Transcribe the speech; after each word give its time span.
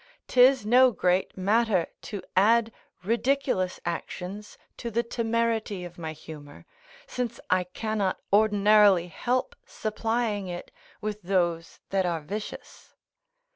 'Tis 0.25 0.65
no 0.65 0.89
great 0.91 1.37
matter 1.37 1.85
to 2.01 2.23
add 2.35 2.71
ridiculous 3.03 3.79
actions 3.85 4.57
to 4.75 4.89
the 4.89 5.03
temerity 5.03 5.83
of 5.85 5.99
my 5.99 6.11
humour, 6.11 6.65
since 7.05 7.39
I 7.51 7.65
cannot 7.65 8.19
ordinarily 8.33 9.09
help 9.09 9.55
supplying 9.63 10.47
it 10.47 10.71
with 11.01 11.21
those 11.21 11.79
that 11.91 12.07
are 12.07 12.21
vicious. 12.21 12.95